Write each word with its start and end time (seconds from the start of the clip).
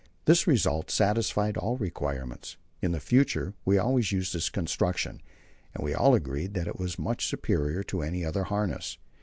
The 0.25 0.43
result 0.47 0.89
satisfied 0.89 1.57
all 1.57 1.77
requirements; 1.77 2.57
in 2.81 2.97
future 2.99 3.53
we 3.65 3.77
always 3.77 4.11
used 4.11 4.33
this 4.33 4.49
construction, 4.49 5.21
and 5.75 5.83
we 5.83 5.93
all 5.93 6.15
agreed 6.15 6.55
that 6.55 6.65
it 6.67 6.79
was 6.79 6.97
much 6.97 7.27
superior 7.27 7.83
to 7.83 8.01
any 8.01 8.25
other 8.25 8.45
harness. 8.45 8.97